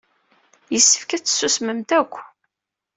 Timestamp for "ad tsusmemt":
1.11-1.89